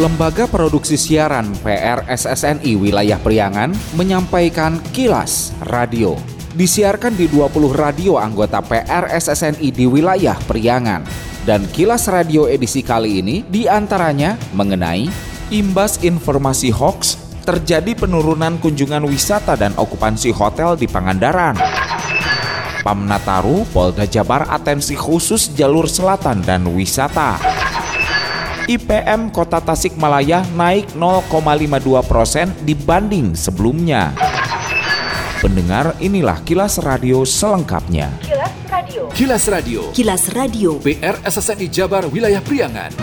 [0.00, 3.68] Lembaga Produksi Siaran PRSSNI Wilayah Priangan
[4.00, 6.16] menyampaikan kilas radio.
[6.56, 11.04] Disiarkan di 20 radio anggota PRSSNI di wilayah Priangan.
[11.44, 15.04] Dan kilas radio edisi kali ini di antaranya mengenai
[15.52, 21.60] imbas informasi hoax terjadi penurunan kunjungan wisata dan okupansi hotel di Pangandaran.
[22.80, 27.59] Pamnataru, Polda Jabar atensi khusus jalur selatan dan wisata.
[28.70, 34.14] IPM Kota Tasikmalaya naik 0,52 persen dibanding sebelumnya.
[35.42, 38.14] Pendengar, inilah kilas radio selengkapnya.
[38.22, 39.02] Kilas Radio.
[39.10, 39.80] Kilas Radio.
[39.90, 40.70] Kilas Radio.
[40.78, 42.94] PR SSNI Jabar Wilayah Priangan.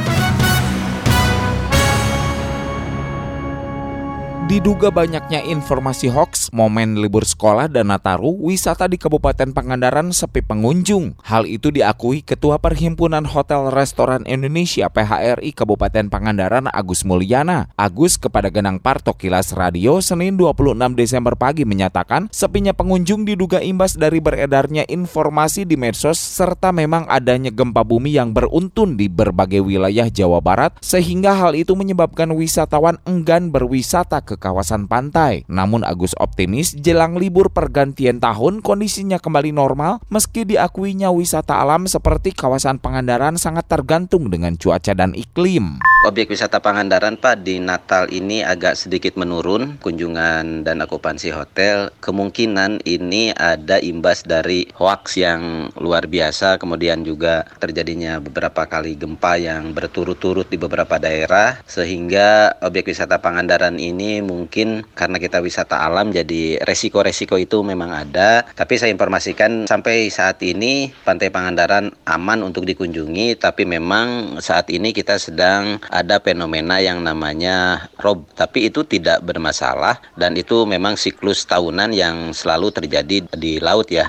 [4.48, 11.20] Diduga banyaknya informasi hoax, momen libur sekolah dan Nataru, wisata di Kabupaten Pangandaran sepi pengunjung.
[11.20, 17.76] Hal itu diakui Ketua Perhimpunan Hotel Restoran Indonesia PHRI Kabupaten Pangandaran Agus Mulyana.
[17.76, 24.00] Agus kepada Genang Parto Kilas Radio Senin 26 Desember pagi menyatakan sepinya pengunjung diduga imbas
[24.00, 30.08] dari beredarnya informasi di medsos serta memang adanya gempa bumi yang beruntun di berbagai wilayah
[30.08, 35.44] Jawa Barat sehingga hal itu menyebabkan wisatawan enggan berwisata ke kawasan pantai.
[35.52, 42.32] Namun Agus optimis jelang libur pergantian tahun kondisinya kembali normal meski diakuinya wisata alam seperti
[42.32, 45.82] kawasan Pangandaran sangat tergantung dengan cuaca dan iklim.
[46.06, 51.90] Objek wisata Pangandaran Pak di Natal ini agak sedikit menurun kunjungan dan okupansi hotel.
[52.00, 59.42] Kemungkinan ini ada imbas dari hoax yang luar biasa kemudian juga terjadinya beberapa kali gempa
[59.42, 66.12] yang berturut-turut di beberapa daerah sehingga objek wisata Pangandaran ini mungkin karena kita wisata alam
[66.12, 72.68] jadi resiko-resiko itu memang ada tapi saya informasikan sampai saat ini Pantai Pangandaran aman untuk
[72.68, 79.24] dikunjungi tapi memang saat ini kita sedang ada fenomena yang namanya rob tapi itu tidak
[79.24, 84.04] bermasalah dan itu memang siklus tahunan yang selalu terjadi di laut ya.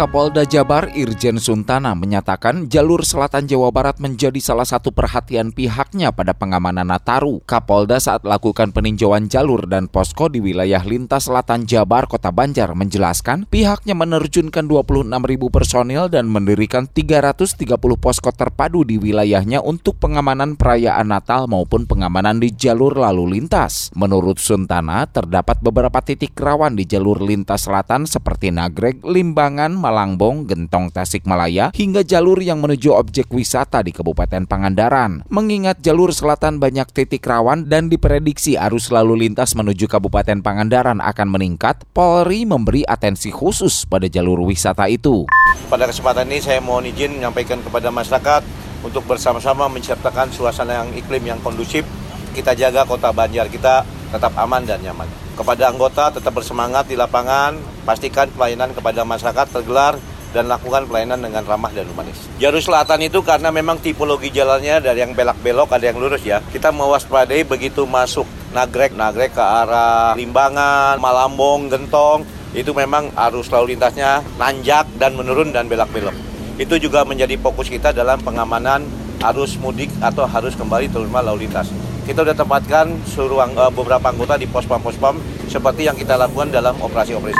[0.00, 6.32] Kapolda Jabar Irjen Suntana menyatakan jalur selatan Jawa Barat menjadi salah satu perhatian pihaknya pada
[6.32, 7.44] pengamanan Nataru.
[7.44, 13.44] Kapolda saat lakukan peninjauan jalur dan posko di wilayah lintas selatan Jabar Kota Banjar menjelaskan
[13.44, 17.60] pihaknya menerjunkan 26 ribu personil dan mendirikan 330
[18.00, 23.92] posko terpadu di wilayahnya untuk pengamanan perayaan Natal maupun pengamanan di jalur lalu lintas.
[23.92, 30.94] Menurut Suntana, terdapat beberapa titik rawan di jalur lintas selatan seperti Nagreg, Limbangan, Malangbong, Gentong
[30.94, 35.26] Tasikmalaya hingga jalur yang menuju objek wisata di Kabupaten Pangandaran.
[35.26, 41.26] Mengingat jalur selatan banyak titik rawan dan diprediksi arus lalu lintas menuju Kabupaten Pangandaran akan
[41.26, 45.26] meningkat, Polri memberi atensi khusus pada jalur wisata itu.
[45.66, 48.46] Pada kesempatan ini saya mohon izin menyampaikan kepada masyarakat
[48.86, 51.82] untuk bersama-sama menciptakan suasana yang iklim yang kondusif.
[52.30, 53.82] Kita jaga kota Banjar kita
[54.14, 55.29] tetap aman dan nyaman.
[55.40, 57.56] Kepada anggota tetap bersemangat di lapangan,
[57.88, 59.96] pastikan pelayanan kepada masyarakat tergelar
[60.36, 62.28] dan lakukan pelayanan dengan ramah dan humanis.
[62.36, 66.44] Jalur selatan itu karena memang tipologi jalannya dari yang belak-belok ada yang lurus ya.
[66.44, 73.72] Kita mewaspadai begitu masuk Nagrek, Nagrek ke arah Limbangan, Malambong, Gentong, itu memang arus lalu
[73.72, 76.12] lintasnya nanjak dan menurun dan belak-belok.
[76.60, 78.84] Itu juga menjadi fokus kita dalam pengamanan
[79.32, 81.72] arus mudik atau harus kembali terutama lalu lintas
[82.10, 85.14] kita sudah tempatkan seluruh uh, beberapa anggota di pos-pam-pos-pam
[85.46, 87.38] seperti yang kita lakukan dalam operasi-operasi.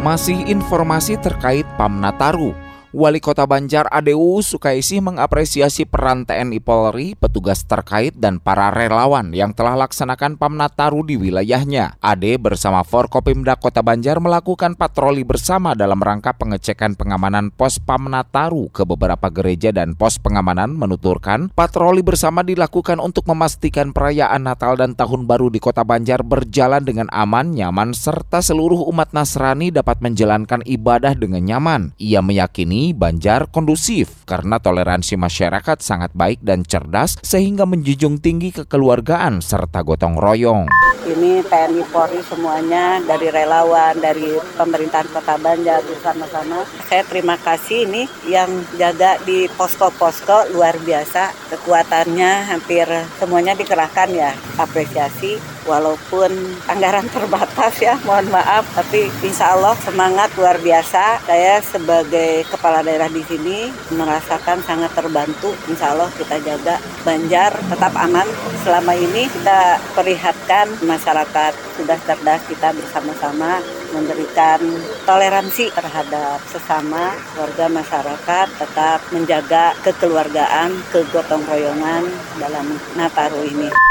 [0.00, 2.65] Masih informasi terkait PAM Nataru.
[2.96, 9.52] Wali Kota Banjar ADU Sukaisi mengapresiasi peran TNI Polri, petugas terkait dan para relawan yang
[9.52, 12.00] telah laksanakan Pamnataru di wilayahnya.
[12.00, 18.88] AD bersama Forkopimda Kota Banjar melakukan patroli bersama dalam rangka pengecekan pengamanan pos Pamnataru ke
[18.88, 25.28] beberapa gereja dan pos pengamanan menuturkan patroli bersama dilakukan untuk memastikan perayaan Natal dan Tahun
[25.28, 31.12] Baru di Kota Banjar berjalan dengan aman, nyaman serta seluruh umat Nasrani dapat menjalankan ibadah
[31.12, 31.92] dengan nyaman.
[32.00, 39.40] Ia meyakini Banjar kondusif karena toleransi masyarakat sangat baik dan cerdas sehingga menjunjung tinggi kekeluargaan
[39.40, 40.68] serta gotong royong.
[41.06, 46.66] Ini TNI Polri semuanya dari relawan, dari pemerintahan Kota Banjar bersama-sama.
[46.90, 51.30] Saya terima kasih ini yang jaga di posko-posko luar biasa.
[51.54, 52.90] Kekuatannya hampir
[53.22, 54.34] semuanya dikerahkan ya.
[54.58, 56.30] Apresiasi walaupun
[56.70, 61.20] anggaran terbatas ya mohon maaf tapi insya Allah semangat luar biasa.
[61.26, 65.52] Saya sebagai kepala daerah di sini merasakan sangat terbantu.
[65.68, 68.26] Insya Allah kita jaga Banjar tetap aman.
[68.66, 73.62] Selama ini kita perlihatkan masyarakat sudah cerdas kita bersama-sama
[73.94, 74.58] memberikan
[75.06, 82.10] toleransi terhadap sesama warga masyarakat, tetap menjaga kekeluargaan, kegotong royongan
[82.42, 82.66] dalam
[82.98, 83.85] Nataru ini.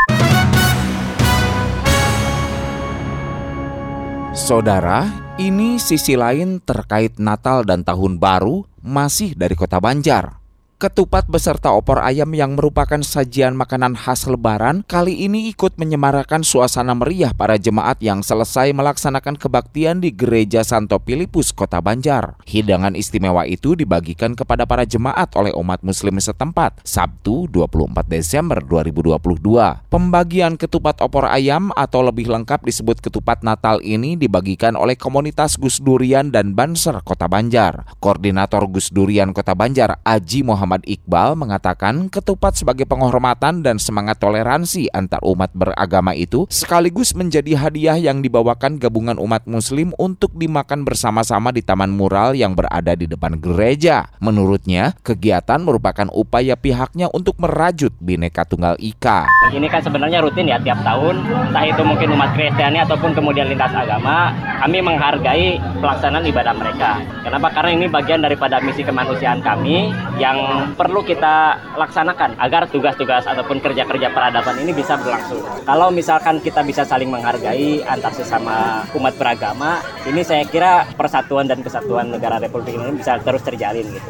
[4.45, 5.09] Saudara,
[5.41, 10.44] ini sisi lain terkait Natal dan Tahun Baru masih dari Kota Banjar.
[10.75, 16.91] Ketupat beserta opor ayam yang merupakan sajian makanan khas lebaran kali ini ikut menyemarakan suasana
[16.91, 22.35] meriah para jemaat yang selesai melaksanakan kebaktian di Gereja Santo Filipus, Kota Banjar.
[22.43, 29.87] Hidangan istimewa itu dibagikan kepada para jemaat oleh umat muslim setempat Sabtu 24 Desember 2022.
[29.87, 35.79] Pembagian ketupat opor ayam atau lebih lengkap disebut ketupat Natal ini dibagikan oleh komunitas Gus
[35.79, 37.87] Durian dan Banser Kota Banjar.
[38.03, 44.17] Koordinator Gus Durian Kota Banjar, Aji Muhammad Muhammad Iqbal mengatakan ketupat sebagai penghormatan dan semangat
[44.17, 50.81] toleransi antar umat beragama itu sekaligus menjadi hadiah yang dibawakan gabungan umat muslim untuk dimakan
[50.81, 54.09] bersama-sama di taman mural yang berada di depan gereja.
[54.17, 59.29] Menurutnya, kegiatan merupakan upaya pihaknya untuk merajut Bhinneka Tunggal Ika.
[59.53, 63.69] Ini kan sebenarnya rutin ya tiap tahun, entah itu mungkin umat Kristiani ataupun kemudian lintas
[63.69, 64.33] agama,
[64.65, 67.05] kami menghargai pelaksanaan ibadah mereka.
[67.21, 67.53] Kenapa?
[67.53, 70.37] Karena ini bagian daripada misi kemanusiaan kami yang
[70.75, 75.41] perlu kita laksanakan agar tugas-tugas ataupun kerja-kerja peradaban ini bisa berlangsung.
[75.63, 81.63] Kalau misalkan kita bisa saling menghargai antar sesama umat beragama, ini saya kira persatuan dan
[81.65, 84.09] kesatuan negara Republik Indonesia bisa terus terjalin gitu.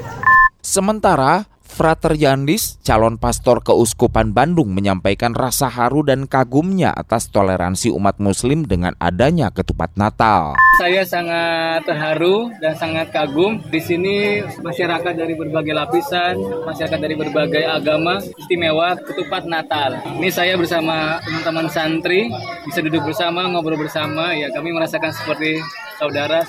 [0.65, 8.21] Sementara Frater Yandis, calon pastor keuskupan Bandung menyampaikan rasa haru dan kagumnya atas toleransi umat
[8.21, 10.55] muslim dengan adanya ketupat Natal.
[10.79, 13.59] Saya sangat terharu dan sangat kagum.
[13.67, 19.99] Di sini masyarakat dari berbagai lapisan, masyarakat dari berbagai agama istimewa ketupat Natal.
[20.19, 22.27] Ini saya bersama teman-teman santri
[22.67, 24.35] bisa duduk bersama, ngobrol bersama.
[24.35, 25.59] Ya kami merasakan seperti
[25.95, 26.43] saudara.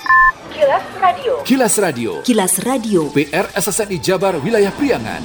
[0.51, 1.33] Kilas Radio.
[1.43, 2.11] Kilas Radio.
[2.23, 3.01] Kilas Radio.
[3.15, 5.23] PR SSNI Jabar Wilayah Priangan.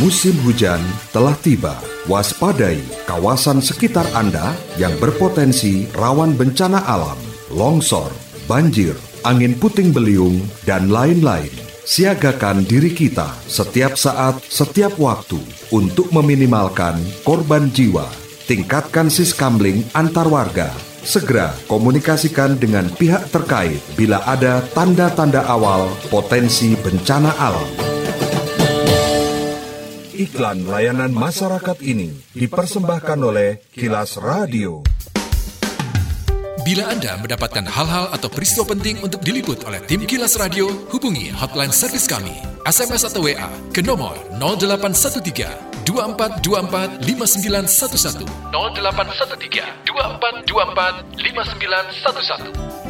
[0.00, 0.80] Musim hujan
[1.12, 1.76] telah tiba.
[2.06, 2.78] Waspadai
[3.08, 7.18] kawasan sekitar Anda yang berpotensi rawan bencana alam,
[7.50, 8.12] longsor,
[8.46, 8.94] banjir,
[9.26, 11.50] angin puting beliung, dan lain-lain.
[11.86, 15.38] Siagakan diri kita setiap saat, setiap waktu
[15.74, 18.06] untuk meminimalkan korban jiwa.
[18.46, 20.70] Tingkatkan siskamling antar warga
[21.06, 27.70] Segera komunikasikan dengan pihak terkait bila ada tanda-tanda awal potensi bencana alam.
[30.18, 34.82] Iklan layanan masyarakat ini dipersembahkan oleh Kilas Radio.
[36.66, 41.70] Bila Anda mendapatkan hal-hal atau peristiwa penting untuk diliput oleh tim Kilas Radio, hubungi hotline
[41.70, 42.34] servis kami,
[42.66, 52.86] SMS atau WA ke nomor 0813 2424 5911 0813 2424 5911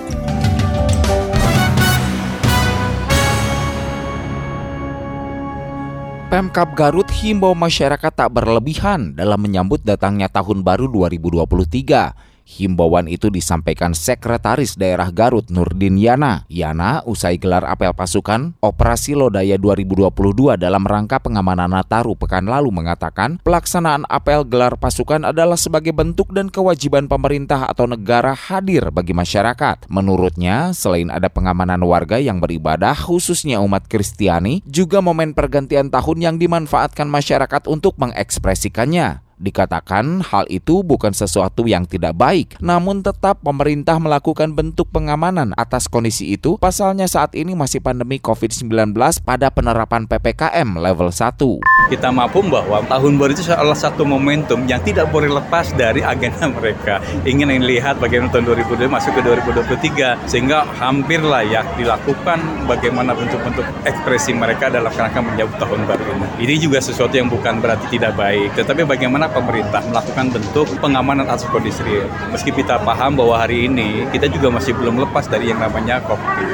[6.27, 12.36] Pemkap Garut himbau masyarakat tak berlebihan dalam menyambut datangnya tahun baru 2023.
[12.47, 16.47] Himbauan itu disampaikan Sekretaris Daerah Garut Nurdin Yana.
[16.47, 23.43] Yana usai gelar apel pasukan Operasi Lodaya 2022 dalam rangka pengamanan Nataru pekan lalu mengatakan
[23.43, 29.91] pelaksanaan apel gelar pasukan adalah sebagai bentuk dan kewajiban pemerintah atau negara hadir bagi masyarakat.
[29.91, 36.37] Menurutnya, selain ada pengamanan warga yang beribadah khususnya umat Kristiani, juga momen pergantian tahun yang
[36.38, 39.25] dimanfaatkan masyarakat untuk mengekspresikannya.
[39.37, 45.93] Dikatakan hal itu bukan sesuatu yang tidak baik, namun tetap pemerintah melakukan bentuk pengamanan atas
[45.93, 46.57] kondisi itu.
[46.57, 51.93] Pasalnya saat ini masih pandemi COVID-19 pada penerapan PPKM level 1.
[51.93, 56.49] Kita mampu bahwa tahun baru itu salah satu momentum yang tidak boleh lepas dari agenda
[56.57, 57.05] mereka.
[57.28, 64.33] Ingin lihat bagaimana tahun 2022 masuk ke 2023 sehingga hampir layak dilakukan bagaimana bentuk-bentuk ekspresi
[64.33, 66.26] mereka dalam rangka menyambut tahun baru ini.
[66.49, 71.26] Ini juga sesuatu yang bukan berarti tidak baik, tetapi bagaimana bagaimana pemerintah melakukan bentuk pengamanan
[71.26, 72.09] atas kondisi real.
[72.30, 76.49] Meski kita paham bahwa hari ini kita juga masih belum lepas dari yang namanya COVID.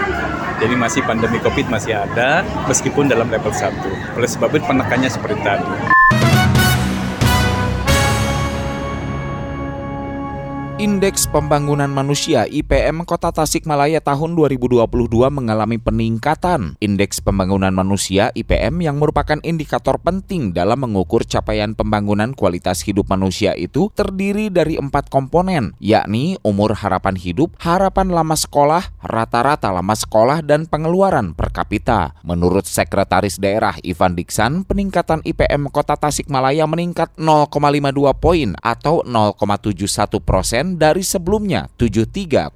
[0.62, 4.16] Jadi masih pandemi COVID masih ada meskipun dalam level 1.
[4.16, 5.91] Oleh sebab itu penekannya seperti tadi.
[10.82, 14.82] Indeks Pembangunan Manusia IPM Kota Tasikmalaya tahun 2022
[15.30, 16.74] mengalami peningkatan.
[16.82, 23.54] Indeks Pembangunan Manusia IPM yang merupakan indikator penting dalam mengukur capaian pembangunan kualitas hidup manusia
[23.54, 30.42] itu terdiri dari empat komponen, yakni umur harapan hidup, harapan lama sekolah, rata-rata lama sekolah,
[30.42, 32.18] dan pengeluaran per kapita.
[32.26, 40.71] Menurut Sekretaris Daerah Ivan Diksan, peningkatan IPM Kota Tasikmalaya meningkat 0,52 poin atau 0,71 persen
[40.76, 42.52] dari sebelumnya 73,31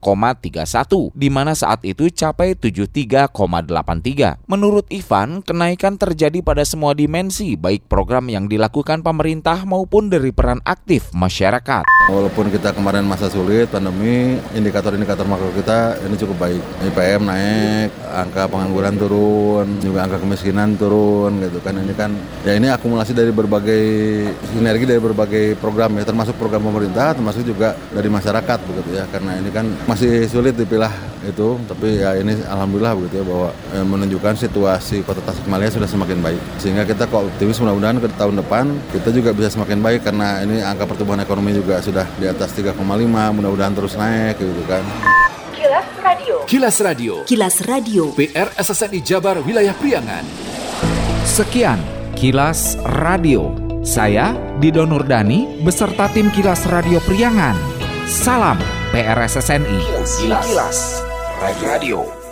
[1.13, 4.47] di mana saat itu capai 73,83.
[4.47, 10.61] Menurut Ivan, kenaikan terjadi pada semua dimensi baik program yang dilakukan pemerintah maupun dari peran
[10.63, 11.85] aktif masyarakat.
[12.13, 16.63] Walaupun kita kemarin masa sulit pandemi, indikator-indikator makro kita ini cukup baik.
[16.93, 21.75] IPM naik, angka pengangguran turun, juga angka kemiskinan turun gitu kan.
[21.77, 22.11] Ini kan
[22.47, 23.85] ya ini akumulasi dari berbagai
[24.55, 29.09] sinergi dari berbagai program ya termasuk program pemerintah termasuk juga dari masyarakat begitu ya.
[29.09, 30.93] Karena ini kan masih sulit dipilah
[31.25, 36.21] itu tapi ya ini alhamdulillah begitu ya bahwa eh, menunjukkan situasi kota Tasikmalaya sudah semakin
[36.21, 36.41] baik.
[36.61, 40.61] Sehingga kita kok optimis mudah-mudahan ke tahun depan kita juga bisa semakin baik karena ini
[40.61, 44.85] angka pertumbuhan ekonomi juga sudah di atas 3,5 mudah-mudahan terus naik gitu kan.
[45.57, 46.37] Kilas Radio.
[46.45, 47.15] Kilas Radio.
[47.25, 48.03] Kilas Radio.
[48.13, 50.25] PR SSNI Jabar Wilayah Priangan.
[51.25, 51.81] Sekian
[52.15, 53.53] Kilas Radio.
[53.87, 57.76] Saya Dido Nurdani beserta tim Kilas Radio Priangan.
[58.07, 58.55] Salam
[58.95, 59.83] PRSSNI.
[59.83, 60.79] Kilas, Kilas.
[61.43, 62.26] Radio.